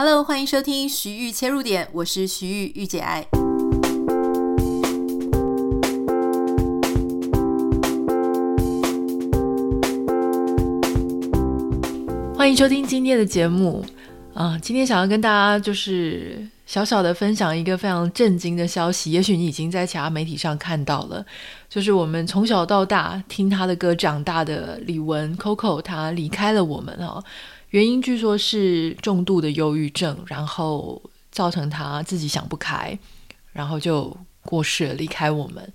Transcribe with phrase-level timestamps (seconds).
[0.00, 3.26] Hello，欢迎收听徐玉切入点，我是徐玉玉姐爱。
[12.36, 13.84] 欢迎收听今天的节目
[14.34, 21.26] 啊，今天想要跟大家就是小小的分享一个非常震惊的消息，也许你已经在其他媒体上看到了，
[21.68, 27.20] 就是我们从小到大听他的歌长大的李玟 Coco，她离开了我们啊。
[27.70, 32.98] 原因据说是重度的忧郁症，然后造成他自己想不开，
[33.52, 35.72] 然后就过世了，离开我们。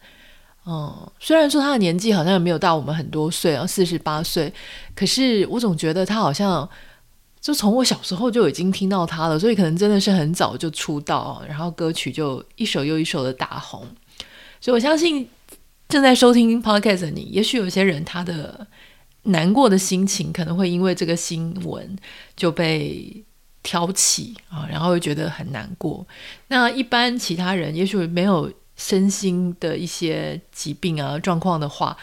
[0.66, 4.52] 嗯，虽然说他的年纪好像也没有大我们很多岁啊，四十八岁，
[4.96, 6.68] 可是我总觉得他好像
[7.40, 13.86] 就从我小时候就已经听到他了，所以可能真的是很早就出道，然后歌曲就一首又一首的打红。
[14.60, 15.30] 所以我相信
[15.90, 18.66] 正在收听 Podcast 的你，也许有些人他的。
[19.24, 21.96] 难过的心情可能会因为这个新闻
[22.36, 23.24] 就被
[23.62, 26.06] 挑起啊，然后会觉得很难过。
[26.50, 31.96] 那一般其他人也许没有身心的一些疾病啊状况的话，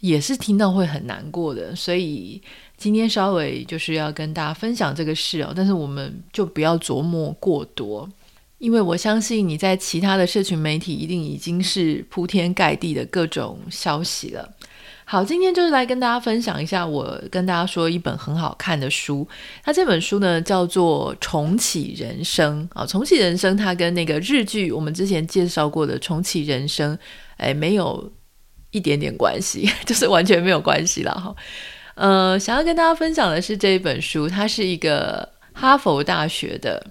[0.00, 1.76] 也是听到会很难过的。
[1.76, 2.42] 所以
[2.76, 8.10] 今天稍微就是要跟大家分享这个事哦，但是我们就不要琢磨过多，
[8.58, 14.53] 因为我相信你在其他的社群媒体一定已经是铺天盖地的各种消息了。
[15.06, 19.26] 好，今天就是来跟大家分享一下，我跟大家说一本很好看的书。
[19.62, 26.96] 它这本书呢叫做《重启人生》啊，《重启人生》它跟那个日剧我们之前介绍过的《重启人生》
[27.36, 28.10] 哎，没有
[28.70, 31.34] 一点点关系， 就是完全没有关系了哈。
[31.96, 36.84] 呃，想要跟大家分享的是这一本书，它是一个哈佛大学的。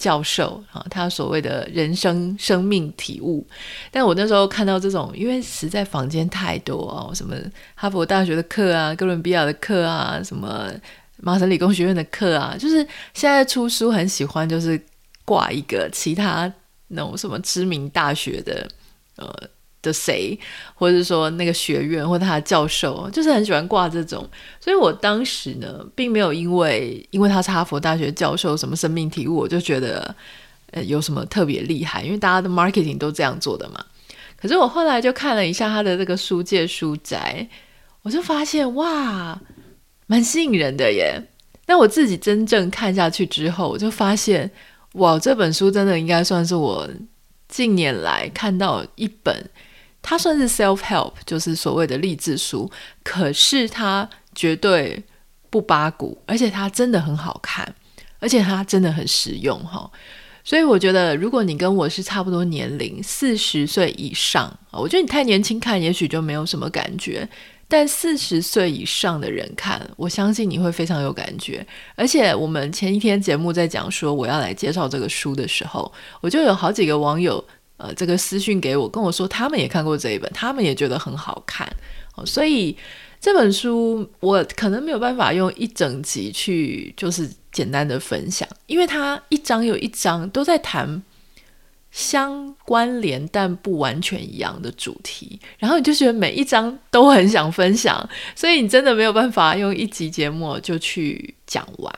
[0.00, 3.46] 教授啊，他所谓的人生生命体悟，
[3.90, 7.36] 但我那时候看到这种，因为实在房间太多哦，什么
[7.74, 10.72] 哈佛大学的课啊，哥伦比亚的课啊，什么
[11.18, 12.76] 麻省理工学院的课啊，就是
[13.12, 14.82] 现在出书很喜欢，就是
[15.26, 16.50] 挂一个其他
[16.88, 18.66] 那种什么知名大学的
[19.16, 19.30] 呃。
[19.82, 20.38] 的谁，
[20.74, 24.28] 或者是说那个学院，或他的教授，就是很喜欢挂这种。
[24.60, 30.14] 所以我当时呢，并没有因为因为他是哈佛大学教授，什么生命体悟，我就觉得
[30.72, 33.84] 呃有什么特别厉害，因为大家的 marketing 都这样做的嘛。
[34.36, 37.48] 可是我后来就看了一下他的这个书界书宅，
[38.02, 39.40] 我就发现哇，
[40.06, 41.22] 蛮吸引人的耶。
[41.66, 44.50] 那我自己真正看下去之后，我就发现
[44.94, 46.88] 哇，这本书真的应该算是我
[47.48, 49.48] 近年来看到一本。
[50.02, 52.70] 它算是 self help，就是所谓的励志书，
[53.02, 55.02] 可是它绝对
[55.50, 57.74] 不八股，而且它真的很好看，
[58.18, 59.90] 而且它真的很实用哈。
[60.42, 67.28] 所以我觉得，如果你跟我是差不多年龄，四十岁以上，我觉得你太年轻看，也许就没有什么感觉，
[67.68, 71.64] 但四十岁以上的人看，我相信你会非常有感觉。
[71.94, 77.44] 而且我们前一天节目在讲说我要来介绍这个书的时候，我就有好几个网友。
[77.82, 81.66] 呃，这个私讯给我，跟我说他们也看过这一本，他们也觉得很好看。
[82.14, 82.76] 哦，所以
[83.18, 91.02] 这本书我可能没有办法用一整集去就是简单的分享，因为它一章又一章都在谈
[91.90, 101.94] 相关联但不完全一样的主题，然后你就觉得每一章都很想分享，所以你真的没有办法用一集节目就去讲完。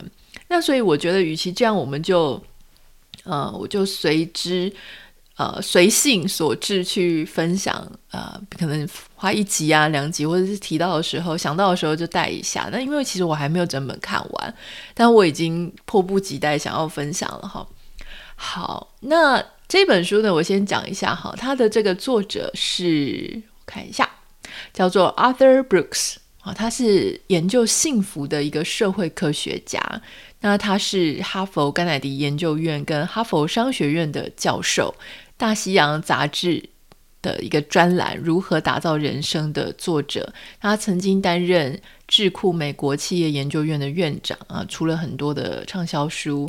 [0.47, 2.41] 那所以我觉得，与其这样，我们就
[3.25, 4.72] 呃，我就随之。
[5.42, 12.69] 呃，随性所致去分享，呃，可能花一集啊、两集，或者是提到的时候想到的时候就带一下。
[12.70, 14.54] 那因为其实我还没有整本看完，
[14.94, 17.66] 但我已经迫不及待想要分享了哈。
[18.36, 24.09] 好，那这本书呢，我先讲一下哈，它的这个作者是，我看一下，
[24.72, 29.80] 叫做 Arthur Brooks 啊，他是研究幸福的一个社会科学家。
[30.44, 34.92] 那他是哈佛甘乃迪研究院跟哈佛商学院的教授。
[35.42, 36.70] 大西洋杂志
[37.20, 46.48] 的一个专栏《如何打造人生》的作者，他曾经担任智库美国企业研究院的院长啊，出了很多的畅销书。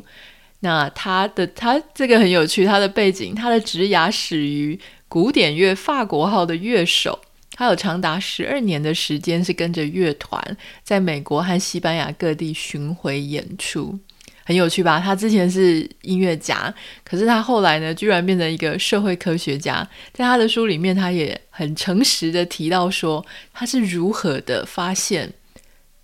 [0.59, 7.19] 那他的他这个很有趣，他的背景，他的职涯始于古典乐法国号的乐手，
[7.53, 13.97] 他有长达十二年的时间是跟着乐团在美国和西班牙各地巡回演出。
[14.45, 14.99] 很有趣吧？
[14.99, 16.73] 他之前是音乐家，
[17.05, 19.87] 可是他后来呢，居然变成一个社会科学家。
[20.11, 25.31] 在他的书里面，他也很诚实的提到说，他是如何的发现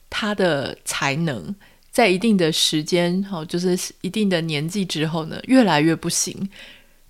[0.09, 1.53] 他的才能，
[1.91, 6.49] 在一定的时间，哈，就是一定的年纪之后呢，越来越不行。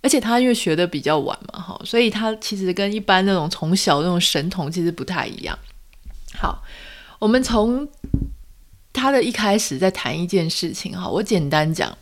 [0.02, 5.58] 而且他因为学的比较晚嘛，哈，所以他其实跟一般那种从小那种神童其实不太一样。
[6.34, 6.64] 好，
[7.20, 7.88] 我们从。
[9.00, 11.98] 他的一开始在谈一件事情哈，我简单讲，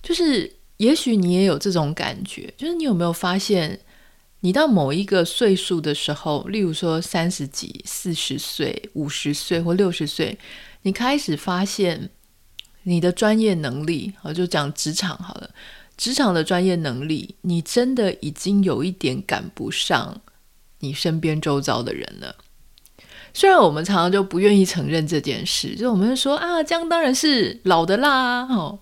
[0.00, 3.80] 就是也许你也有这种感觉，就是你有没有发现，
[4.40, 10.38] 你到某一个岁数的时候，例如说三十几、四十岁、五十岁或六十岁，
[10.82, 12.10] 你开始发现
[12.84, 15.50] 你的专业能力，我就讲职场好了，
[15.96, 20.20] 职场的专业能力，你真的已经有一点赶不上
[20.78, 22.36] 你身边周遭的人了。
[23.34, 28.78] 虽然我们常常就不愿意承认这件事，就我们说啊，这样当然是老的啦，哦。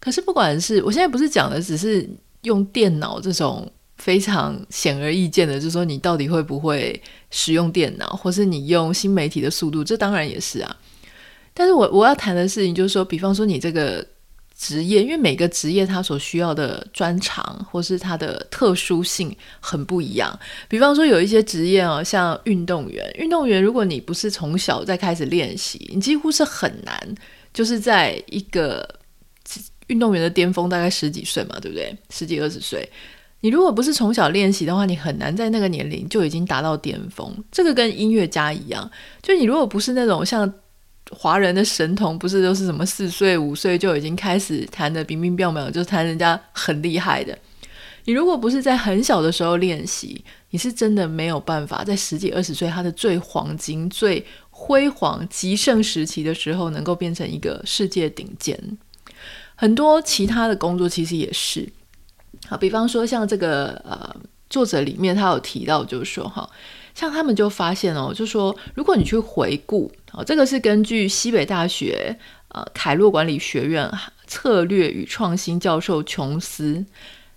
[0.00, 2.08] 可是不管是我现在不是讲的，只是
[2.42, 10.76] 用电脑这种非常显而易见的，就是说你到底会不会使用电脑，或是你用新媒体的速度，这当然也是啊。
[11.52, 14.06] 但是我我要谈的事情就是说，比方说你这个。
[14.66, 20.34] 职业，因为每个职业它所需要的专长或是它的特殊性很不一样。
[20.68, 27.14] 比方说，有一些职业哦，像运动员，运动员如果你不是从小在开始练习，你几乎是很难，
[27.52, 28.88] 就是在一个
[29.88, 31.94] 运动员的巅峰，大概十几岁嘛，对不对？
[32.08, 32.90] 十几二十岁，
[33.40, 37.30] 你如果不是从小练习的话，你很难在那个年龄就已经达到巅峰。
[37.52, 38.90] 这个跟音乐家一样，
[39.20, 40.50] 就你如果不是那种像。
[41.10, 47.38] 华人的神童不是都是什么四岁五岁就已经开始弹得乒乒乓乓，就是弹人家很厉害的。
[48.06, 58.78] 你如果不是在很小的时候练习，你是真的没有办法在十几二十岁他的最黄金、最辉煌、极盛时期的时候，能够变成一个世界顶尖。
[59.54, 61.66] 很多其他的工作其实也是，
[62.46, 64.14] 好，比方说像这个呃
[64.50, 66.48] 作者里面他有提到，就是说哈。
[66.94, 72.16] 像他们就发现哦，就说如果你去回顾哦，这个是根据西北大学
[72.48, 73.90] 呃凯洛管理学院
[74.26, 76.84] 策略与创新教授琼斯，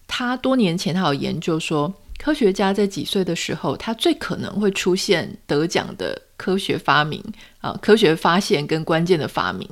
[0.08, 7.24] 他多年前他有研究说，科学家在几岁的时候，他最可能会出现得奖的科学发明
[7.62, 9.68] 啊、科学发现跟关键的发明。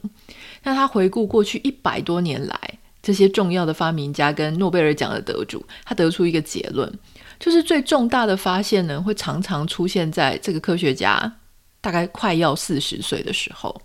[0.63, 2.60] 那他回顾过去一百多年来
[3.04, 6.92] 这些重要的发明家跟诺贝尔奖的得主，他得出一个结论。
[7.40, 11.31] 就是最重大的发现呢，会常常出现在这个科学家
[11.86, 13.80] 大概快要四十岁的时候。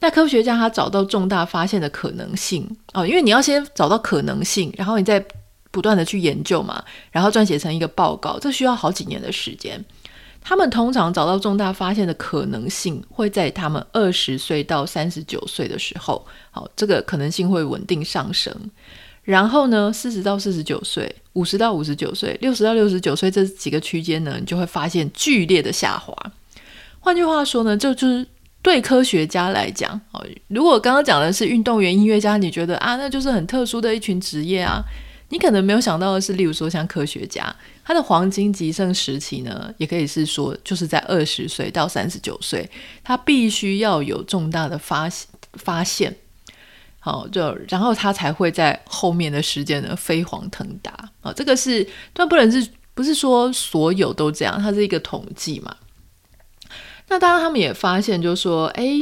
[0.00, 5.24] 那科学家他找到重大发现的可能性哦，因为你要先找到可能性，然后你再
[5.70, 9.84] 不断的去研究嘛，然后撰写成一个报告，这需要好几年的时间。
[10.40, 18.52] 他们通常找到重大发现的可能性会在他们二十岁到三十九岁的时候，好，这个可能性会稳定上升。
[19.22, 26.16] 然后呢，四十到四十九岁，五十到五十九岁，六十到六十九岁这几个区间呢，你就会发现剧烈的下滑。
[27.00, 28.26] 换句话说呢，就就是
[28.60, 34.82] 对科学家来讲，哦，如果刚刚讲的是运动员、音乐家，你觉得啊，那就是很特殊的一群职业啊。
[35.30, 37.54] 你可能没有想到的是，例如说像科学家，
[37.84, 42.66] 他的黄金极盛时期呢，也可以是说就是在二十岁到三十九岁，
[43.04, 45.06] 他必须要有重大的发
[45.52, 46.16] 发现。
[46.98, 55.76] 好，就然后他才会在后面的时间呢飞黄腾达啊，这个是但不能是不是说所有都这样，它是一个统计嘛。
[57.08, 59.00] 那当然他们也发现，就是说，哎，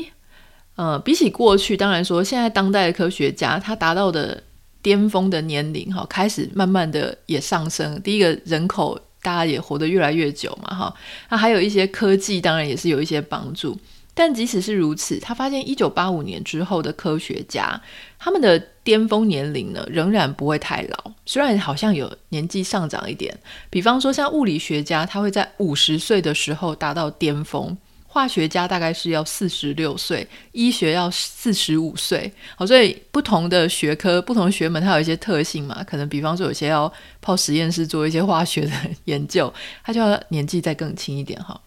[0.76, 4.43] 呃，比起过去，当然说现在当代的科学家他达到的
[4.81, 8.00] 巅峰的年龄哈，开始慢慢的也上升。
[8.03, 10.94] 第一个人口大家也活得越来越久嘛哈，
[11.29, 13.76] 那还有一些科技，当然也是有一些帮助。
[14.19, 17.79] 但即使是如此，他发现一九八五年之后的科学家，
[18.19, 23.38] 他们的巅峰年龄呢，仍然不会太老，虽然好像有年纪上涨一点。
[23.69, 27.76] 比方说，像物理学家，他会在五十岁的时候达到巅峰；
[28.16, 32.32] 化学家大概是要四十六岁，医学要四十五岁。
[32.56, 35.85] 好，所以不同的学科、不同学门，它有一些特性嘛。
[35.85, 38.73] 可能比方说，有些要泡实验室做一些化学的
[39.04, 39.52] 研究，
[39.85, 41.61] 他就要年纪再更轻一点哈。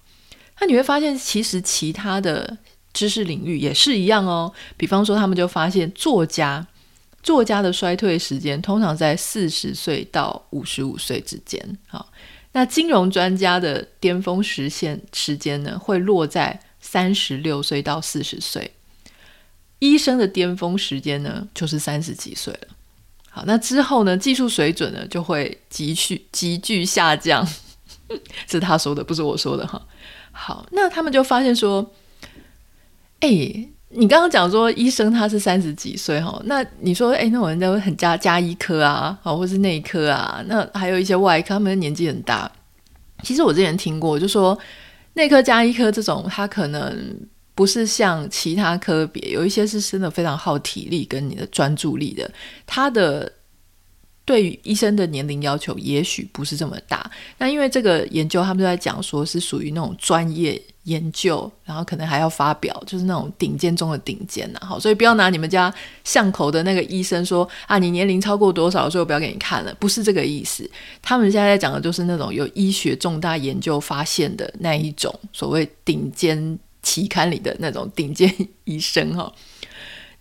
[0.60, 2.58] 那你会发现，其实其他的
[2.94, 4.52] 知识领域也是一样哦。
[4.76, 6.66] 比方说，他们就发现作家，
[7.22, 11.78] 作家的衰退时间通常在四十岁到五十五岁之间。
[11.88, 12.12] 好，
[12.60, 18.70] 那金融专家的巅峰实现时间呢，会落在三十六岁到四十岁。
[19.80, 22.68] 医生的巅峰时间呢，就是三十几岁了。
[23.30, 27.48] 好，那之后呢，技术水准呢，就会急剧急剧下降。
[28.46, 29.82] 是他说的，不是我说的哈。
[30.34, 31.94] 好，那他们就发现说，
[33.22, 42.52] 哎，你刚刚讲说医生他是三十几岁哈，那你说，哎，那我们都很加加医科啊，好，或是内科啊，那还有一些外科，他们年纪很大。
[43.24, 44.58] 其实我之前听过，就说
[45.14, 47.16] 内科加医科这种，他可能
[47.56, 52.30] 不是像其他科别，有一些是真的非常耗体力跟你的专注力的，
[52.66, 53.32] 他的。
[54.30, 57.10] 对于医生的年龄要求也许不是这么大。
[57.40, 64.60] 那因为这个研究，他们都在讲说是属于那种专业研究，然后可能还要发表，就是那种顶尖中的顶尖呐。
[64.62, 70.70] 好，所以不要拿你们家巷口的那个医生说啊，你年龄超过多少，所以我不要给你看了，不是这个意思。
[71.02, 78.32] 他们现在在讲的就是那种有医学重大研究发现的那一种所谓顶尖期刊里的那种顶尖
[78.66, 79.34] 医生哈。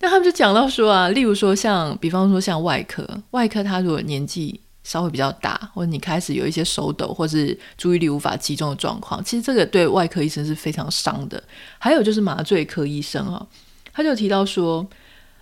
[0.00, 11.42] 那他们就讲到说啊，例如说像，比方说像外科，外科他如果年纪稍微比较大，或者你开始有一些手抖，或是注意力无法集中的状况，其实这个对外科医生是非常伤的。
[11.80, 13.44] 还有就是麻醉科医生啊，
[13.92, 14.86] 他就提到说，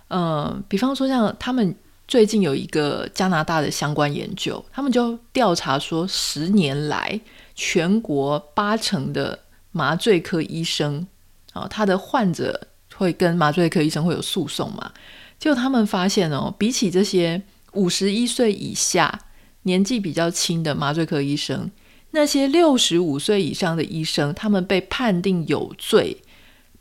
[0.07, 1.75] 呃，比方说像他们
[2.07, 7.21] 最近有一个加拿大的相关研究，他们就调查说，十年来
[7.53, 9.37] 全国八成的
[9.71, 11.07] 麻醉科医生
[11.53, 12.69] 啊，他的患者。
[12.97, 14.91] 会跟麻醉科医生会有诉讼嘛？
[15.39, 17.41] 就他们发现哦，比起这些
[17.73, 19.19] 五十一岁以下
[19.63, 21.69] 年纪比较轻的麻醉科医生，
[22.11, 26.17] 那些六十五岁以上的医生，他们被判定有罪，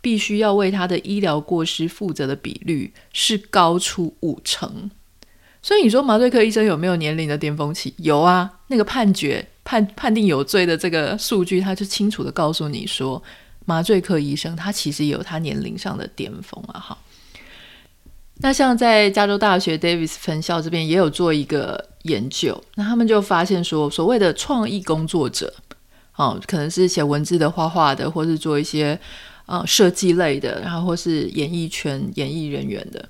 [0.00, 4.90] 必须要为他的医疗过失负责的比率是高出五成。
[5.60, 7.92] 所以你说麻醉科医生有没有年龄的巅峰期？
[7.98, 13.22] 有啊，那个判决判判定有罪的这个数据，他就清楚地告诉你说。
[13.66, 16.80] 麻醉科医生，他其实也有他年龄上的巅峰啊！
[16.80, 16.98] 哈，
[18.36, 25.52] 那像在加州大学 Davis 分校这边也有做一个研究，那他们就发现说，所谓的创意工作者，
[26.14, 28.98] 哦，可能是写文字的、画画的，或是做一些
[29.46, 33.08] 呃设计类的，然后或是演艺圈演艺人员的。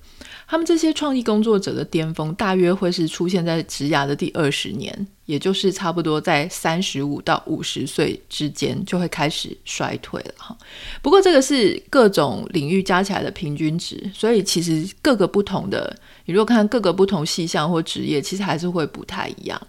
[0.48, 10.56] 他们这些创意工作者的巅峰，大约会是出现在职涯的第二十年，也就是差不多在三十五到五十岁之间就会开始衰退了哈。
[11.02, 15.94] 不过这个是各种领域加起来的平均值，所以其实各个不同的，
[16.26, 19.60] 你如果看各个不同细项或职业，其实还是会不太一样。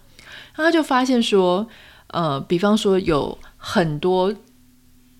[0.56, 1.66] 那他就发现说，
[2.08, 4.32] 呃，比方说有很多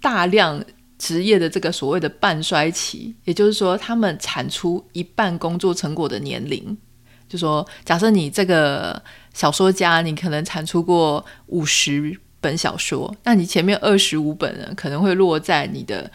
[0.01, 0.65] 大量。
[0.99, 6.77] 职业的这个所谓的半衰期，也就是说，他们产出一半工作成果的年龄，
[7.29, 9.01] 就说，假设你这个
[9.33, 16.11] 小说家，你可能产出过五十本小说，那你前面二十五本呢，可能会落在你的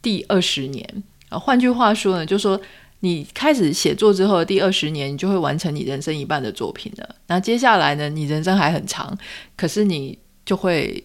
[0.00, 1.38] 第二十年啊。
[1.38, 2.58] 换句话说呢，就说
[3.00, 7.16] 你开始写作之后的第二十年，你就会完成你人生一半的作品了。
[7.26, 9.14] 那接下来呢，你人生还很长，
[9.56, 11.04] 可是你就会。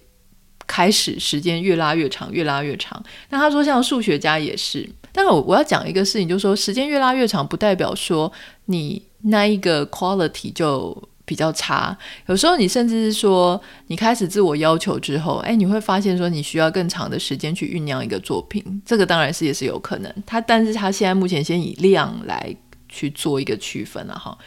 [0.67, 3.01] 开始时间越拉越长，越拉越长。
[3.29, 4.89] 那他说，像数学家也是。
[5.11, 8.31] 但是我我要讲一个事情，就是说，时间越拉越长，不代表说
[8.65, 11.97] 你那一个 quality 就比较差。
[12.27, 18.81] 有时候你甚至是说，你开始自我要求之后，哎，你会发现说，你需要更长的时间去酝酿一个作品。
[18.85, 20.13] 这个当然是也是有可能。
[20.25, 22.53] 他但是他现在目前先以量来
[22.89, 24.37] 去做一个区分了哈。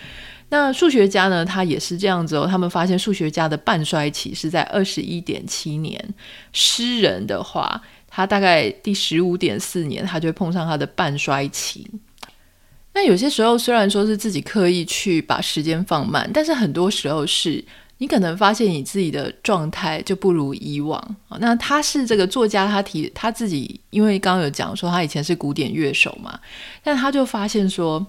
[0.50, 1.44] 那数学家呢？
[1.44, 2.46] 他也是这样子哦。
[2.46, 6.02] 他们发现数学家的半衰期是在二十一点七年，
[6.54, 11.86] 诗人的话，他大概第十五点四年，他就会碰上他的半衰期。
[12.94, 17.62] 那有些时候虽然说是自己刻意去把时间放慢，但是很多时候是
[17.98, 21.16] 你可能发现你自己的状态就不如以往。
[21.40, 26.40] 那他是这个作家，他提他自己，因为刚刚有讲说他以前是古典乐手嘛，
[26.82, 28.06] 但他就发现说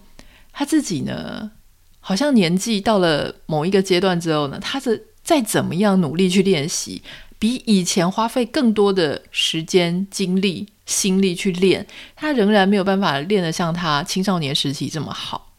[0.53, 1.51] 他自己呢。
[1.99, 7.01] 好像年纪到了某一个阶段之后呢，他是再怎么样努力去练习，
[7.37, 15.51] 比以前花费更多的时间、精力、心力去练，他仍然没有办法练得像他青少年时期这么好。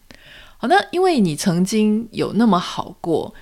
[0.57, 3.33] 好，那因为你曾经有那么好过，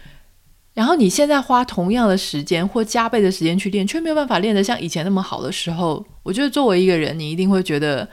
[0.75, 8.09] 然后你现在花同样的时间或加倍的时间去练，却没有办法练得像以前那么好的时候，我觉得作为一个人，你一定会觉得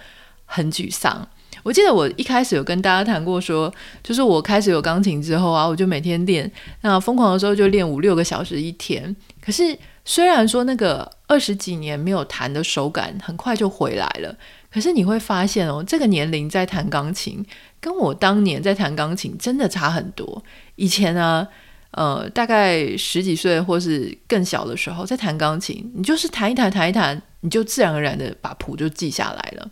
[0.45, 1.27] 很沮丧。
[1.65, 6.49] 我记得我一开始有跟大家谈过说，就是我开始有钢琴之后啊，我就每天练，
[6.81, 9.15] 那疯狂的时候就练五六个小时一天。
[9.41, 14.37] 可是虽然说那个二十几年没有弹的手感很快就回来了，
[14.71, 17.43] 可是你会发现哦，这个年龄在弹钢琴，
[17.79, 20.43] 跟我当年在弹钢琴真的差很多。
[20.75, 21.47] 以前呢，
[21.89, 29.67] 呃，大概十几岁或是更小的时候在弹钢琴，你就是弹一弹弹一弹，你就自然而然的把谱就记下来了。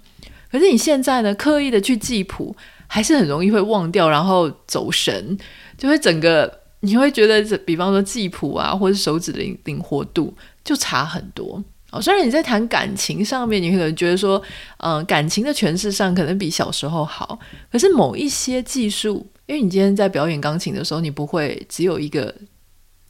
[0.54, 2.56] 可是你现在呢，刻意的去记谱，
[2.86, 5.36] 还是很容易会忘掉，然后走神，
[5.76, 10.32] 就会整个你会觉得，比方说记谱啊，或者手指的灵活度
[10.64, 12.00] 就差很多哦。
[12.00, 14.40] 虽然你在谈感情上面，你可能觉得说，
[14.78, 17.40] 嗯、感情的诠释上可能比小时候好，
[17.72, 22.32] 可是某一些技术，因为你今天在表演钢琴的时候，你不会只有一个。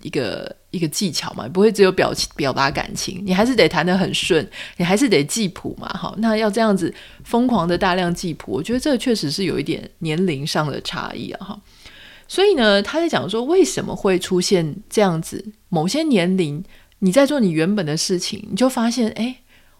[0.03, 6.93] 一个一个技巧嘛，不会只有表情表达感情，你还是得弹得很顺，你还是得记谱嘛，好，那要这样子
[7.23, 11.61] 疯狂的大量记谱，我觉得这确实是有一点年龄上的差异啊，哈。
[12.27, 16.63] 所以呢，他在讲说为什么会出现这样子，某些年龄
[16.99, 19.35] 你在做你原本的事情，你就发现，哎，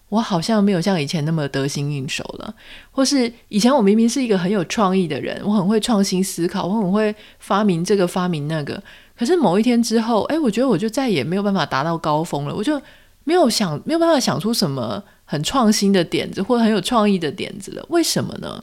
[0.09, 2.53] 我好像没有像以前那么得心应手了，
[2.91, 8.83] 或是以前我明明是一个很有创意的人，我很会创新思考，我很会发明这个发明那个，
[9.23, 12.77] 可是某一天之后，哎，我觉得我就再也没有办法达到高峰了，我就
[13.23, 18.61] 没有想没有办法想出什么很创新的点子或者很有创意的点子了，为什么呢？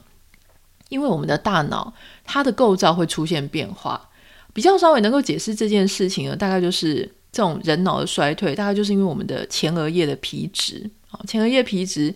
[0.89, 1.91] 因为我们的大脑
[2.23, 4.07] 它的构造会出现变化，
[4.53, 12.13] 比较稍微能够解释这件事情呢，大概就是这种人脑的衰退，大概就是因为我们的前额叶的皮质啊，前额叶皮质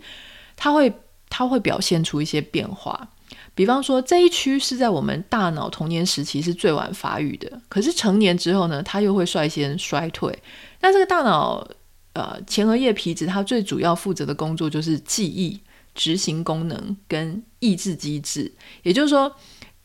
[0.55, 0.93] 它会
[1.29, 3.09] 它会表现出一些变化，
[3.55, 10.37] 比方说这一区是在我们大脑童年时期是最晚发育的，可是成年之后呢，它又会率先衰退。
[10.81, 11.67] 那这个大脑
[12.13, 15.59] 呃前额叶皮质它最主要负责的工作就是记忆。
[15.95, 19.33] 执行功能跟抑制机制，也就是说，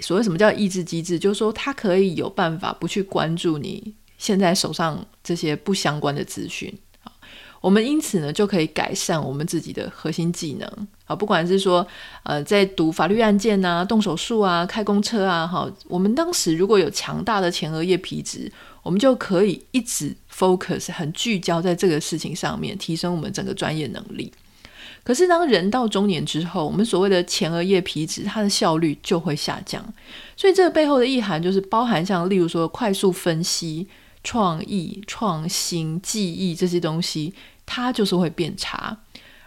[0.01, 6.77] 所谓什么叫抑制机制，就是说它可以有办法不去关注你现在手上这些不相关的资讯。
[7.61, 11.87] 我们因此呢就可以改善我们自己的核心技能啊，不管是说
[12.23, 18.51] 呃在读法律案件啊、动手术啊、开公车啊，哈，我们当时如果有强大的前额叶皮质，
[18.83, 24.33] 我们就可以一直 focus 很聚焦在这个事情上面，提升我们整个专业能力。
[25.03, 29.83] 可是，当人到中年之后，我们所谓的前额叶皮质，它的效率就会下降。
[30.37, 33.87] 所以，这个背后的意涵就是包含像例如说快速分析、
[34.23, 37.35] 创意、创新、记忆这些东西，
[37.65, 38.97] 它就是会变差。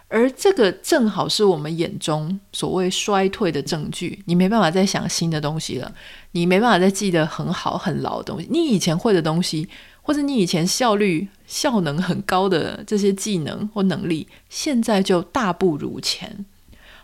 [0.08, 4.22] 而这个正好是我们眼中所谓衰退的证据。
[4.26, 5.92] 你没办法再想新的东西了，
[6.32, 9.68] 你没办法再记得很好很牢的东西，你以前会的东西。
[10.06, 16.44] 或者你以前效率、效能很高的这些技能或能力，现在就大不如前。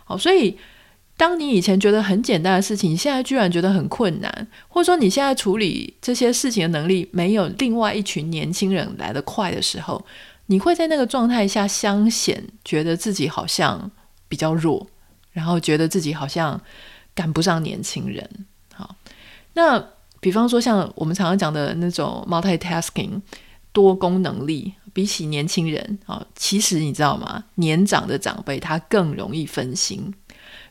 [0.03, 0.55] 好，所以
[1.21, 10.03] 当你以前觉得很简单的事情，你现在居然觉得很困难，或者说你现在处理这些事情的能力没有另外一群年轻人来得快的时候，
[10.47, 13.91] 你会在那个状态下相显觉得自己好像
[14.27, 14.87] 比较弱，
[15.31, 16.59] 然后觉得自己好像
[17.13, 18.27] 赶不上年轻人。
[18.73, 18.95] 好，
[19.53, 19.85] 那。
[20.19, 23.19] 比方说，像我们常常讲的那种 multitasking
[23.71, 27.43] 多功能力，比起年轻人啊，其实你知道吗？
[27.55, 30.13] 年长的长辈他更容易分心。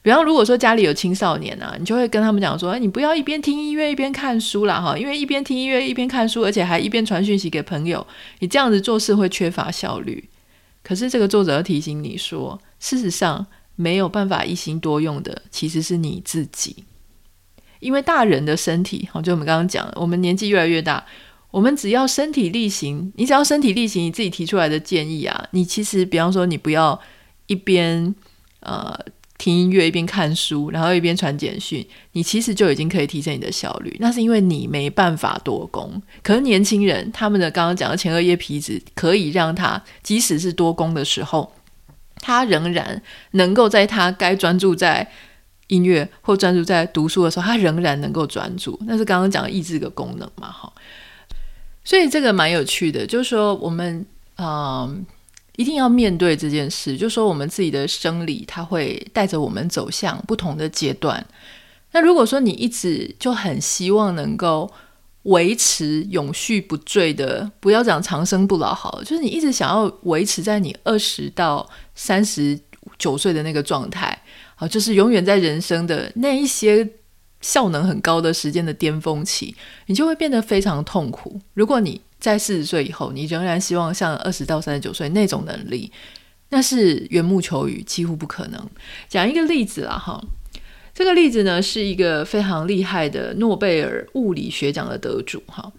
[0.02, 8.06] 比方如果说家里有青少年啊，你就会跟他们讲说：“哎，你不要一边听音乐一边看书啦，哈，因为一边听音乐一边看书，而且还一边传讯息给朋友，
[8.38, 10.28] 你这样子做事会缺乏效率。”
[10.82, 16.84] 可是这个作者要提醒你说，事实上没有办法一心多用的，其实是你自己。
[17.80, 21.04] 因为大人的身体，好，就我们刚刚讲，我们年纪越来越大，
[21.50, 26.98] 我们只要身体力行，你只要身体力行，你自己提出来的建议啊，你其实，比方说，你不要
[27.46, 28.14] 一边
[28.60, 28.98] 呃
[29.40, 33.96] 听音乐一边看书，然后一边传简讯，你其实就已经可以提升你的效率。
[33.98, 41.50] 那是因为你没办法多工，可是年轻人他们的刚刚讲的前额叶皮质可以让他即使是多工的时候，
[42.16, 45.11] 他仍然能够在他该专注在。
[45.70, 50.72] 音乐或专注在读书的时候，他仍然能够专注，那是刚刚讲的抑制的功能嘛，哈。
[51.85, 54.05] 所以这个蛮有趣的，就是说我们
[54.38, 55.07] 嗯、
[55.56, 61.24] 一定要面对这件事，就说我们自己的生理，它会带着我们走向不同的阶段。
[61.92, 64.70] 那如果说你一直就很希望能够
[65.24, 72.58] 维持永续不坠的，不要讲长生不老好了，就是你一直想要维持在你二十到三十
[72.98, 74.22] 九岁的那个状态。
[74.56, 76.86] 啊，就是永远在人生的那一些
[77.40, 79.54] 效能很高的时间的巅峰期，
[79.86, 81.40] 你就会变得非常痛苦。
[81.54, 85.90] 如果你在四十岁以后，你仍然希望像二十到三十九岁那种能力，
[86.50, 88.70] 那是缘木求鱼，几乎不可能。
[89.09, 90.22] 讲一个例子啦，哈，
[90.94, 95.72] 这个例子呢是一个非常厉害的诺贝尔物理学奖的得主，哈，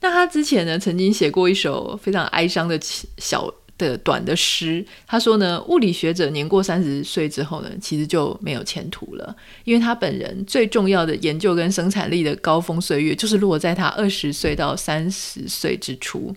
[0.00, 2.78] 那他之前呢曾经写过一首非常哀伤的
[3.18, 3.54] 小。
[3.76, 9.34] 的短的诗，他说呢，物理学者年过三十岁之后呢，其实就没有前途了，
[9.64, 16.34] 因为他本人最重要的研究跟生产力的高峰岁月，就是落在他二十岁到三十岁之初。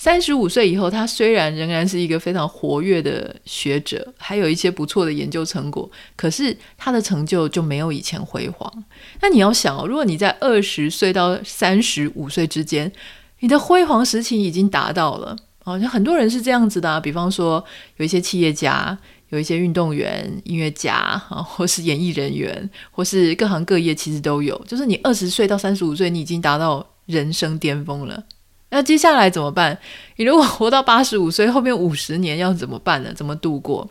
[0.00, 8.72] 三十五岁以后，他虽然仍然是一个非常活跃的学者，还有一些不错的研究成果，可是他的成就就没有以前辉煌。
[9.20, 12.92] 那你要想哦，如果你在二十岁到三十五岁之间，
[13.40, 15.36] 你的辉煌时期已经达到了。
[15.68, 17.62] 好像很多人是这样子的啊，比方说
[17.98, 18.96] 有一些企业家，
[19.28, 24.58] 有一些运动员、音乐家啊， 或是演艺人员，或是各行各业，其实都有。
[24.66, 28.24] 就是你二十岁到三十五岁，你已经达到人生巅峰了。
[28.70, 29.78] 那接下来怎么办？
[30.16, 33.12] 你如果活到八十五岁，后面五十年要怎么办呢？
[33.14, 33.88] 怎么度过？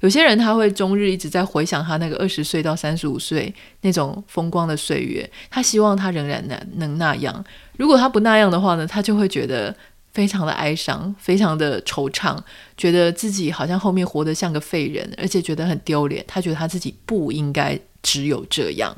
[0.00, 7.44] 有些人他会终日一直在回想他那个二十岁到三十五岁那种风光的岁月，他希望他仍然能能那样。
[7.76, 9.72] 如果他不那样的话呢，他就会觉得
[10.18, 12.36] 非常的哀伤，非常的惆怅，
[12.76, 16.24] 觉得自己好像后面活得像个废人，而且觉得很丢脸。
[16.26, 18.92] 他觉得他自己不应该只有这样。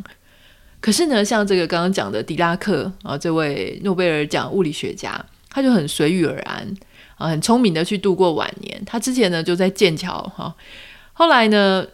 [0.81, 6.75] 可是呢，像这个刚刚讲的狄拉克啊，这位诺贝尔奖物理学家，他就很随遇而安。
[7.17, 8.83] 啊，很聪明的去度过晚年。
[8.87, 10.55] 他之前呢就在剑桥哈，
[11.13, 11.87] 后来呢，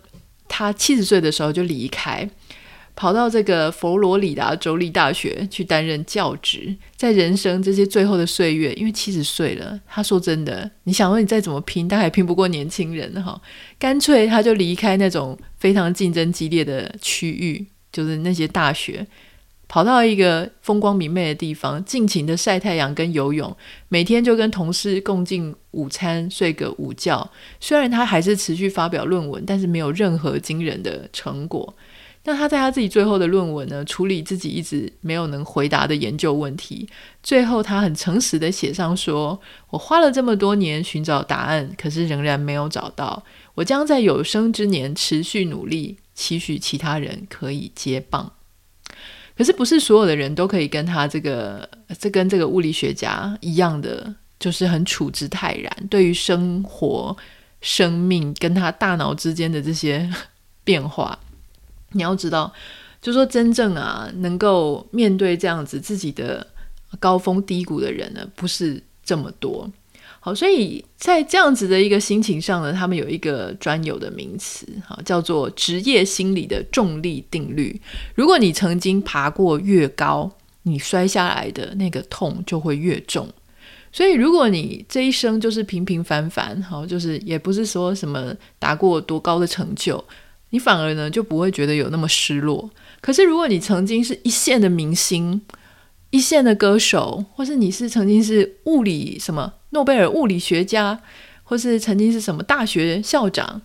[0.46, 2.30] 他七十岁的时候就离开，
[2.96, 6.74] 跑到这个佛罗里达州立大学去担任教职。
[6.96, 13.40] 在人生这些最后的岁月，因为七十岁了，他说真的，你想说你再怎么拼，他还拼不过年轻人哈，
[13.78, 19.06] 干脆他就离开那种非常竞争激烈的区域，就是那些大学。
[19.68, 23.54] 跑到一个风光明媚的地方，尽情的晒太阳跟游泳，
[23.88, 27.28] 每天就跟同事共进午餐，睡个午觉。
[27.58, 31.74] 虽然他还是持续发表论文，但是没有任何惊人的成果。
[32.26, 36.88] 那他在他自己最后的论文呢，处理自己一直没有能回答的研究问题。
[37.22, 43.22] 最后，他很诚实的写上说：“我花了这么多年寻找答案，可是仍然没有找到。
[43.54, 48.32] 我将在有生之年持续努力，期许其他人可以接棒。”
[49.38, 55.86] 可是不是所有的人都可以跟他这个，这跟这个物理学家一样的，就是很处之泰然。
[55.88, 57.16] 对于生活、
[57.60, 60.10] 生命跟他大脑之间的这些
[60.64, 61.18] 变化，
[61.92, 62.52] 你要知道，
[63.00, 66.46] 就说真正啊，能够面对这样子自己的
[66.98, 69.70] 高峰低谷的人呢，不是这么多。
[70.20, 77.80] 好，所以在这样子的一个心情上呢，他们有一个专有的名词，哈，叫做职业心理的重力定律。
[78.16, 80.28] 如果你曾经爬过越高，
[80.64, 83.28] 你摔下来的那个痛就会越重。
[83.92, 90.04] 所以，如果你这一生就是平平凡凡，好，就是也不是说什么达过多高的成就，
[90.56, 92.70] 你反而呢就不会觉得有那么失落。
[93.02, 95.42] 可是，如果你曾经是一线的明星，
[96.08, 100.98] 一线的歌手，或是你是曾经是物理什么诺贝尔物理学家，
[101.44, 103.60] 或是曾经是什么大学校长，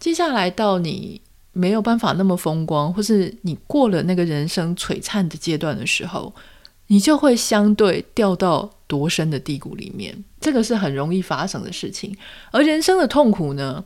[0.00, 1.20] 接下来到你
[1.52, 6.34] 没有办法那么风光，或是你过了那个人生璀璨的阶段的时候，
[6.88, 10.24] 你就会相对掉到多深的低谷里面。
[10.40, 12.16] 这个是很容易发生的事情。
[12.50, 13.84] 而人生的痛苦呢，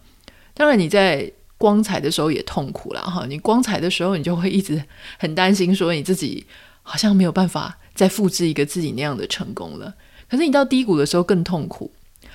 [0.54, 1.30] 当然你在
[1.64, 3.24] 光彩的时候也痛苦了哈。
[3.26, 4.82] 你光彩的时候，你就会一直
[5.18, 6.44] 很担心说你自己。
[6.86, 9.94] 好像没有办法再复制一个自己那样的成功了。
[10.28, 11.90] 可是你到低谷的时候更痛苦，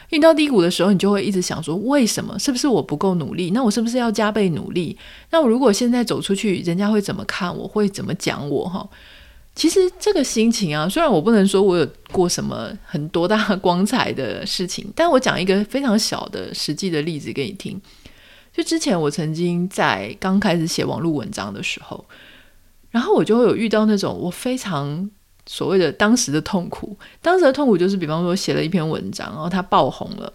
[0.10, 2.36] 因为你到低谷的时候，你就会一直想说：为什么？
[2.40, 3.52] 是不是我不够努力？
[3.52, 4.98] 那我是不是要加倍努力？
[5.30, 7.68] 那我如果现在走出去，人家会怎么看我？
[7.68, 8.68] 会怎么讲我？
[8.68, 8.90] 哈，
[9.54, 17.80] 其实这个心情啊，虽然我不能说我有过什么很多大光彩的事情，但我讲一个非常小的实际的例子给你听。
[18.54, 22.06] 就之前我曾经在刚开始写网络文章的时候。
[22.92, 25.08] 然后我就会有遇到那种我非常
[25.46, 30.34] 所谓的当时的痛苦，当时的痛苦就是，比方说写了一篇文章，然后它爆红了，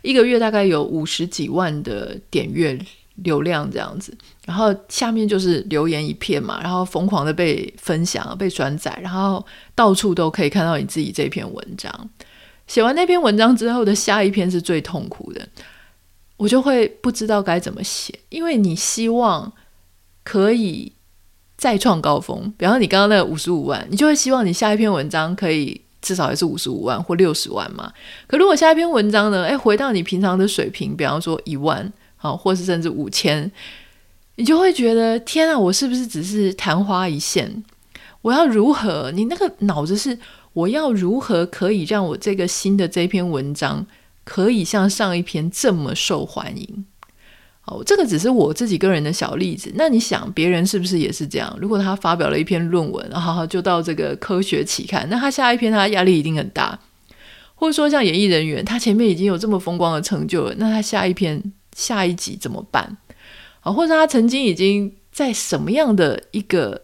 [0.00, 2.78] 一个月大概有五十几万的点阅
[3.16, 9.44] 流量这样子，然后下面就是留言一片嘛，然后疯狂的被分享、被转载，然后
[9.74, 12.10] 到处都可以看到你自己这篇文章。
[12.66, 15.46] 写完那篇文章之后的下一篇是最痛苦的，
[16.42, 19.52] 我就会不知道该怎么写，因为你希望
[20.24, 20.92] 可以。
[21.54, 27.92] 再创高峰，比方你刚刚那个五十五万，你就会希望你下一篇文章可以至少也是五十五万或六十万嘛。
[28.26, 33.48] 可如果下一篇文章呢，诶，回到你平常的水平，比方说一万，好，或是甚至五千，
[34.34, 37.62] 你就会觉得天啊，我是不是只是昙花一现？
[38.22, 39.12] 我要如何？
[39.12, 40.18] 你那个脑子是
[40.54, 43.86] 我要如何可以让我这个新的这篇文章
[44.24, 46.84] 可以像上一篇这么受欢迎？
[47.66, 49.72] 哦，这个只是我自己个人的小例子。
[49.76, 51.56] 那你想，别人是不是也是这样？
[51.60, 56.78] 如果他发表了一篇论文，然后就到这个科学期刊，那他下一篇他压力一定很大。
[57.54, 61.40] 或者说像演艺人员，他前面已经有这么风光的成就了，那他下一篇、
[61.76, 62.96] 下一集怎么办？
[63.60, 66.82] 啊，或者他曾经已经在什么样的一个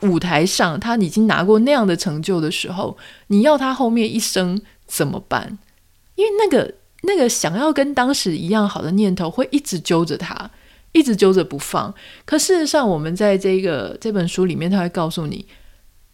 [0.00, 5.58] 舞台上，他已经拿过那样的成就的时候，你要他后面一生怎么办？
[6.22, 6.74] 因为那个。
[7.04, 10.48] 那个想要跟当时一样好的念头会一直揪着他，
[10.92, 11.92] 一直揪着不放。
[12.24, 15.44] 可事实上，我们在这个这本书里面，他会告诉你，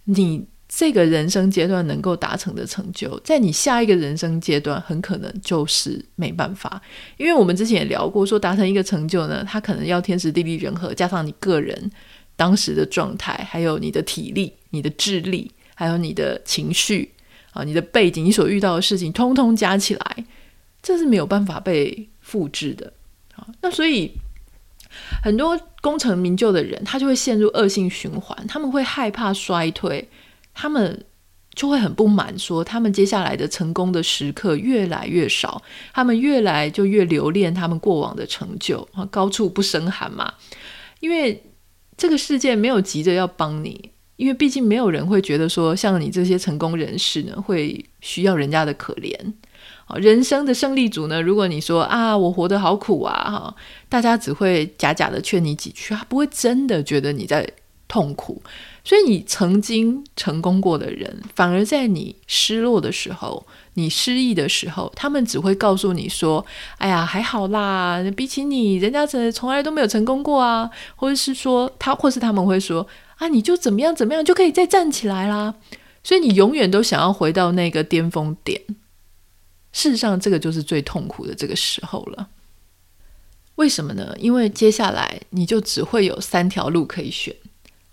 [0.04, 6.80] 你这个人生阶段能够达成的成就，在你下一个人生阶段很可能就是没办法。
[7.18, 11.90] 因为我们之前也聊过，说达成一个成就呢，它可能要天时地利人和，加上你个人
[12.34, 17.12] 当时的状态，还有你的体力、你的智力，还有你的情绪
[17.58, 20.24] 啊、你的背景、你所遇到的事情，通通加起来。
[20.80, 22.92] 这是没有办法被复制的。
[23.34, 24.12] 啊，那所以
[25.22, 30.08] 很多功成名就的人，他就会陷入恶性循环，他们会害怕衰退，
[30.54, 31.04] 他们
[31.54, 35.60] 就会很不满，说他们接下来的成功的时刻越来越少，
[35.92, 40.34] 他们越来就越留恋他们过往的成就啊，高处不胜寒嘛，
[41.00, 41.42] 因为
[41.96, 43.90] 这个世界没有急着要帮你。
[44.18, 49.14] 因为毕竟没有人会觉得说，像你这些成功人士呢，会需要人家的可怜。
[49.94, 53.54] 人生的胜利组呢，如果你说啊，我活得好苦啊，哈，
[53.88, 57.48] 大家只会假假的劝你几句，他不会真的觉得你在
[57.86, 58.42] 痛苦。
[58.84, 66.44] 所以，你曾经成功过的人，反而在你失落的时候，你失意的时候，他们只会告诉你说
[66.78, 72.86] ：“哎呀，还好啦，比起你，人家从从来都没有成功过啊。”或者是说他，或是他们会说。
[73.18, 75.54] 啊，你就怎么样怎么样就可以再站起来啦，
[76.02, 78.62] 所以你永远都想要回到那个巅峰点。
[79.72, 82.28] 事实上，这个就是最痛苦的这个时候了。
[83.56, 84.14] 为什么呢？
[84.18, 87.34] 因为接下来你就只会有三条路可以选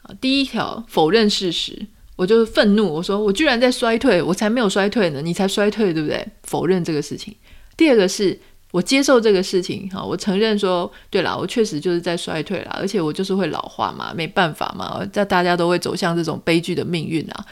[0.03, 0.13] 啊。
[0.21, 6.27] 第一条，否认事实，我就愤怒，我说我居然在衰退，我才没有衰退呢，你才衰退，对不对？
[6.43, 7.35] 否认这个事情。
[7.75, 8.39] 第二个是。
[8.75, 17.45] 我接受这个事情，哈，我承认说，对啦，我确实就是在衰退啦，而且我就是会老化嘛，没办法嘛，这大家都会走向这种悲剧的命运啊，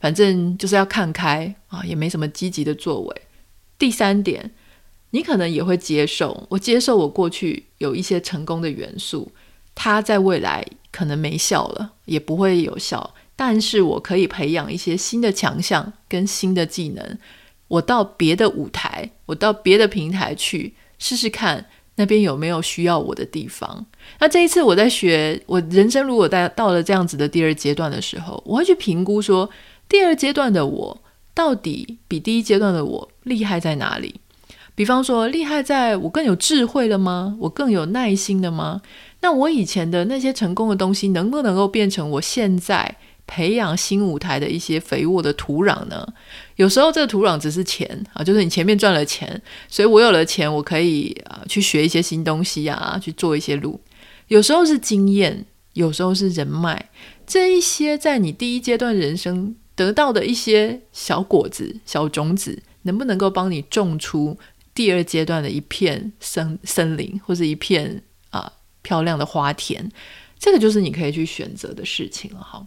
[0.00, 3.22] 反正就是要看开啊，也没什么积极的作为。
[3.78, 4.52] 第三点，
[5.10, 9.30] 你可能也会接受，我接受我过去有一些成功的元素，
[9.74, 17.18] 它在未来可能没效了，也不会有效，但是我可以培养一些新的强项跟新的技能。
[17.70, 23.86] 我到别的舞台，我到别的平台去试试看，那边有没有需要我的地方。
[24.18, 29.48] 那这一次我在学，我人生如果到到了这样子的第二阶段的时候，我会去评估说，
[29.88, 31.00] 第二阶段的我
[31.32, 34.16] 到底比第一阶段的我厉害在哪里？
[34.74, 37.36] 比方说，厉害在我更有智慧了吗？
[37.38, 38.82] 我更有耐心了吗？
[39.20, 42.96] 那我以前的那些成功的东西，能不能够变成我现在？
[43.32, 46.04] 培养新舞台的一些肥沃的土壤呢？
[46.56, 53.80] 有时候这个土壤只是钱啊，就是你前面赚了钱，所以我有了钱，我可以啊去学一些新东西啊，去做一些路。
[54.26, 56.90] 有时候是经验，有时候是人脉，
[57.24, 64.36] 这一些在你第一阶段人生得到的一些小果子、小种子，能不能够帮你种出
[64.74, 69.88] 第二阶段的一片森森林，或者一片啊漂亮的花田？
[70.36, 72.66] 这个就是你可以去选择的事情了，哈。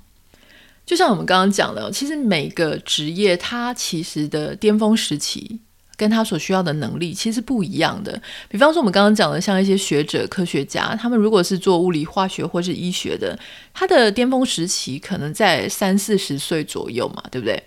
[0.85, 5.59] 就像我们刚刚讲的，其实每个职业它其实的巅峰时期
[5.95, 8.21] 跟它所需要的能力其实不一样的。
[8.49, 13.37] 比方说我们刚刚讲的，像一些学者、科学家，他们如果是做物理、化学或是医学的，
[13.73, 17.63] 他的巅峰时期可能在三四十岁左右嘛，对不对？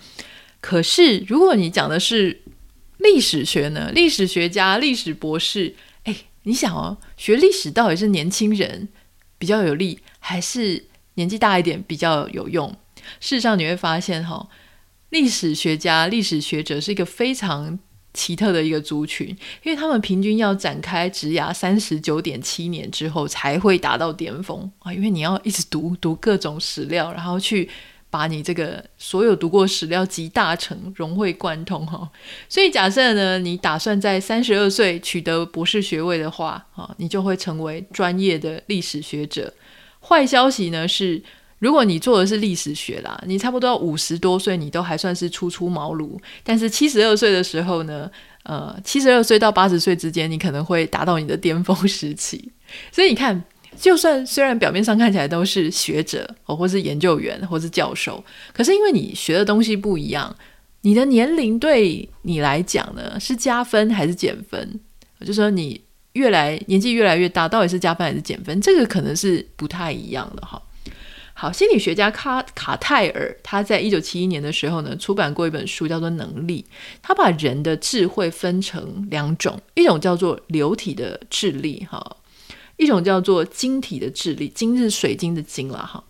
[0.61, 2.43] 可是如果你讲的是
[2.99, 5.75] 历史学呢，历史学家、历史博士，
[6.05, 8.89] 哎，你想哦，学历史到底是年轻人
[9.39, 12.77] 比较有利，还是年纪大一点比较有用？
[13.21, 14.49] 事实上，你会发现，哈，
[15.11, 17.79] 历史学家、历史学者是一个非常
[18.13, 19.29] 奇特的一个族群，
[19.63, 24.91] 因为他们平均要展开职涯三十九点七年之后才会达到巅峰啊！
[24.93, 27.69] 因为你要一直读读各种史料，然后去
[28.09, 32.11] 把你这个所有读过史料集大成、融会贯通，哈。
[32.49, 39.53] 所以，假设呢，你打算在三十二岁取得博士学位的话，啊，你就会成为专业的历史学者。
[40.01, 41.23] 坏消息呢是。
[41.59, 46.19] 如果你做的是历史学啦，你差不多五十多岁，你都还算是初出茅庐。
[46.45, 48.11] 但是七十二岁的时候呢，
[48.43, 52.53] 呃，七十二岁到八十岁之间，你可能会达到你的巅峰时期。
[52.93, 53.43] 所以你看，
[53.79, 60.37] 就算虽然表面上看起来都是学者哦，或是研究员，或是教授，可是因为你学的东西不一样，
[60.83, 64.79] 你的年龄对你来讲呢，是加分还是减分？
[65.25, 65.81] 就说你
[66.13, 68.61] 越来年纪越来越大，到底是加分还是减分？
[68.61, 70.61] 这个可能是不太一样的哈。
[71.39, 76.65] 好，心理学家卡卡泰尔他在一九七一年的时候呢，出版过一本书，叫做《能力》。
[77.03, 82.17] 他把人的智慧分成两种，一种叫做流体的智力，哈，
[82.79, 84.51] 一种叫做晶体的智力。
[84.55, 86.03] 晶是水晶的晶了，哈。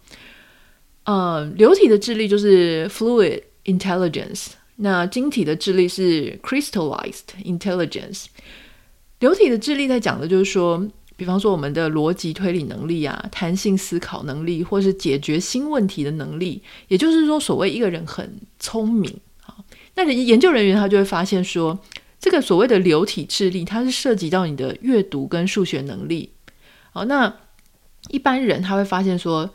[1.03, 8.27] 呃，流体的智力就是 fluid intelligence，那晶体的智力是 crystallized intelligence。
[9.19, 10.87] 流体的智力在讲的就是说。
[11.17, 19.11] 比方说，我们的逻辑推理能力啊，弹性思考能力，或是解决新问题的能力，也就是说，所谓一个人很聪明
[19.47, 19.57] 啊，
[19.95, 21.79] 那研究人员他就会发现说，
[22.21, 26.31] 这个所谓的流体智力，它是涉及到你的阅读跟数学能力。
[26.93, 27.35] 好，那
[28.09, 29.51] 一般人他会发现说，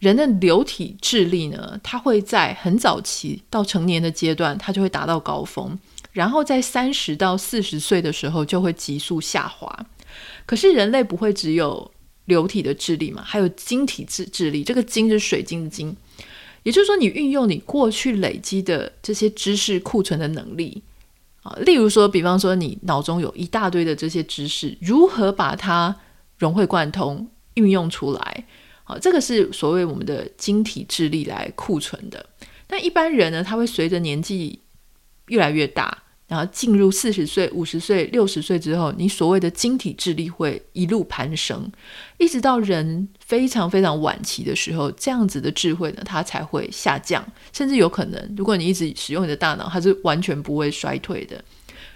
[0.00, 5.78] 人的流体智力呢，他会在很早期到成年的阶段，他就会达到高峰。
[6.12, 9.86] 然后在三十到四十岁的时候就会急速下滑。
[10.46, 11.90] 可是人类不会只有
[12.26, 14.62] 流体的智力嘛，还有晶体智智力。
[14.62, 15.96] 这个晶是水晶的晶，
[16.62, 20.82] 也就是说，你运用你过去累积的这些知识库存的能力
[21.42, 25.94] 啊，例如说，比方说你脑中有一大堆的这些知识，如何把它
[26.38, 28.46] 融会贯通运用出来？
[28.84, 32.24] 好，这个是所谓我们的晶体智力来库存的。
[32.66, 34.60] 但一般人呢，他会随着年纪
[35.26, 36.04] 越来越大。
[36.30, 41.68] 然后进入四十岁、五十岁、六十岁之后，你所谓的晶体智力会一路攀升，
[42.18, 51.44] 一直到人非常非常晚期的时候，这样子的智慧呢，它才会下降，甚至有可能，如果你一直使用你的大脑，它是完全不会衰退的。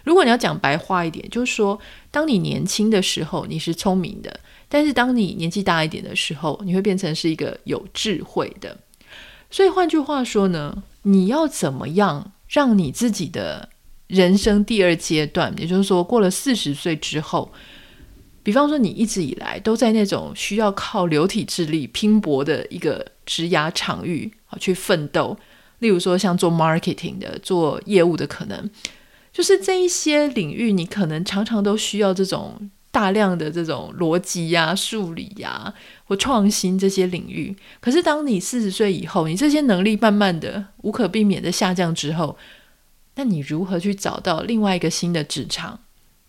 [0.03, 1.79] 如果你要讲白话一点，就是说，
[2.11, 8.77] 当你年轻的时候，你是聪明的，但是当你年纪大一点的时候，你会变成是一个有智慧的。
[9.49, 13.69] 所以换句话说呢，你要怎么样让你自己的
[14.07, 17.51] 人生第二阶段，也就是说，过了四十岁之后，
[18.43, 25.37] 比方说你一直以来都在那种需要靠流体智力拼搏的一个职涯场域啊去奋斗，
[25.79, 28.71] 例如说像做 marketing 的、做业务的，可能
[29.33, 35.73] 就是这一些领域，你可能常常都需要这种大量的这种逻辑呀、数理呀、
[36.05, 37.57] 或创新这些领域。
[37.81, 42.37] 可是当你四十岁以后，你这些能力慢慢的无可避免的下降之后，
[43.17, 45.79] 那你如何去找到另外一个新的职场，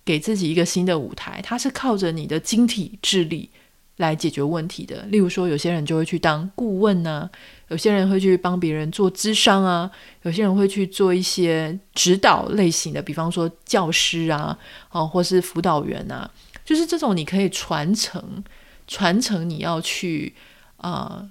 [0.03, 1.41] 给自己一个新的舞台？
[1.43, 3.49] 它是靠着你的晶体智力
[3.97, 5.01] 来解决问题的。
[5.03, 9.89] 例如说，有些人就会去当顾问呢、啊，有些人会去帮别人做咨商啊，
[10.23, 14.57] 有些人会去做一些指导类型的，比方说教师啊，
[14.91, 16.29] 哦，或是辅导员啊，
[16.63, 18.43] 就是这种你可以传承、
[18.87, 20.35] 传承你要去
[20.77, 21.29] 啊。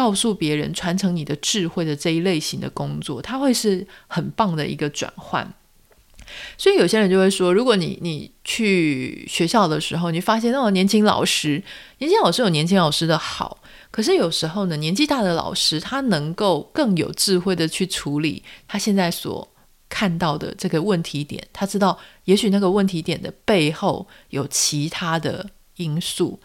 [0.00, 5.52] 告诉别人、传承你的智慧的这一类型的工作，它会是很棒的一个转换。
[6.56, 11.62] 所以有些人就会说，如果你你去学校的时候，你发现那种年轻老师，
[11.98, 13.58] 年轻老师有年轻老师的好，
[13.90, 19.46] 可是有时候呢，年纪大的老师他能够更有智慧的去处理他现在所
[19.90, 26.40] 看到的这个问题点，他知道也许那个问题点的背后有其他的因素。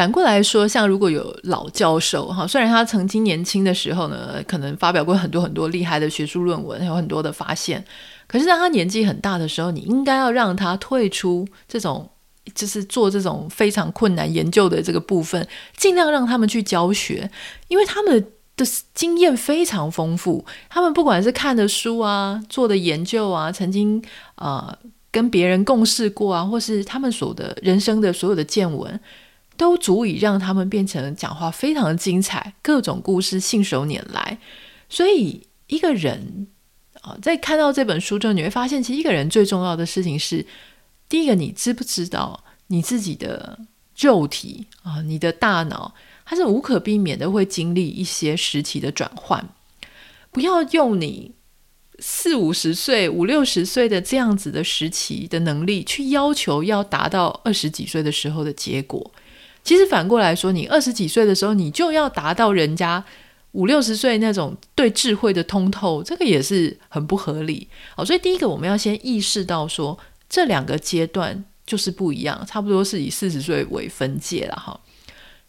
[0.00, 7.84] 反过来说，像如果有老教授哈，虽然他曾经年轻的时候呢，可能发表过很多很多厉害的学术论文，有很多的发现，
[8.26, 12.08] 可是当他年纪很大的时候，你应该要让他退出这种，
[12.54, 17.30] 就是做这种非常困难研究的这个部分，尽量让他们去教学，
[17.68, 24.02] 因为他们的经验非常丰富，他们不管是看的书啊，做的研究啊，曾经
[24.36, 24.74] 啊、
[25.10, 28.98] 跟别人共事过啊，或是他们所的人生的所有的见闻。
[29.60, 34.38] 都足以让他们变成讲话非常的精彩，各种故事信手拈来。
[34.88, 36.46] 所以一个人
[37.02, 40.46] 啊，在看到这本书之后，你会发现，其实一个人最重要的事情是：
[41.10, 43.58] 第一个，你知不知道你自己的
[43.98, 45.94] 肉体啊，你的大脑，
[46.24, 49.46] 它是无可避免的会经历一些时期的转换。
[50.30, 51.32] 不要用你
[51.98, 59.12] 四五十岁、五六十岁的这样子的时期的能力，去要求要达到二十几岁的时候的结果。
[59.62, 63.04] 其实反过来说，你二十几岁的时候，你就要达到人家
[63.52, 67.68] 五六十岁那种对智慧的通透，这个也是很不合理。
[67.94, 74.80] 好，所以第一个我们要先意识到说，这两个阶段就是不一样，差不多是以四十岁为分界了哈。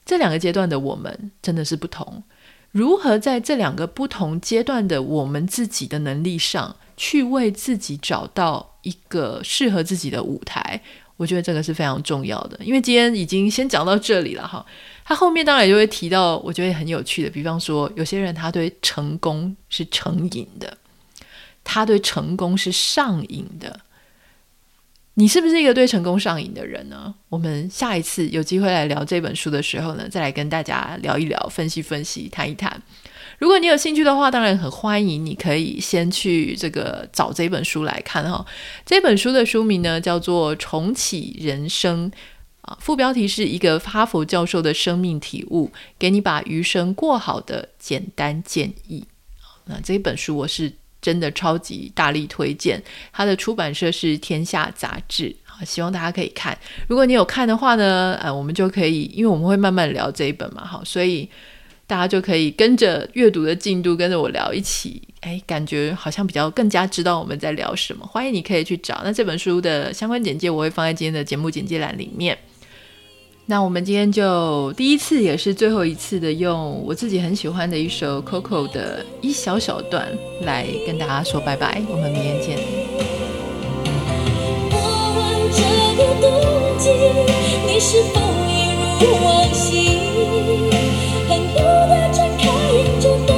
[0.04, 2.24] 这两个阶段的我们真的是不同，
[2.72, 10.82] 如何在这两个不同阶段的我们自己的能力上去为自己找到一个适合自己的舞台？
[11.22, 14.66] 我觉得这个是非常重要的，因为今天已经先讲到这里了哈。
[15.06, 20.76] 他后面当然就会提到，我觉得很有趣的，比方说有些人他对成功是成瘾的，
[21.64, 23.82] 他对成功是上瘾的。
[25.14, 27.14] 你是不是一个对成功上瘾的人呢？
[27.30, 32.82] 我们下一次有机会来聊这本书的时候呢，再来跟大家聊一聊，分析分析，谈一谈。
[33.42, 38.46] 如果你有兴趣的话，当然很欢迎，你可以先去这个找这本书来看哈。
[38.86, 42.12] 这本书的书名呢叫做《重启人生》，
[42.62, 49.04] 啊，副标题是一个哈佛教授的生命体悟，给你把余生过好的简单建议。
[49.66, 52.80] 那这本书我是真的超级大力推荐，
[53.12, 56.56] 它的出版社是天下杂志，啊，希望大家可以看。
[56.88, 61.28] 如果你有看的话呢，呃，我们就可以，因为我们会慢慢聊这一本嘛，好，所以。
[61.92, 68.08] 大家就可以跟着阅读的进度，跟着我聊一起，哎，感觉好像比较更加知道我们在聊什么。
[68.08, 72.38] 欢迎你可以去找，那这本书的相关简介我会放在今天的节目简介栏里面。
[73.46, 80.08] 那我们今天就第一次也是最后一次的，用我自己很喜欢的一首 Coco 的一小小段
[80.44, 82.58] 来跟大家说拜拜，我们明天见。
[85.98, 86.32] 颗冬
[86.80, 86.90] 季，
[87.68, 88.72] 你是否一
[89.04, 90.00] 如往昔，
[91.62, 93.31] 恨不得睁开眼就。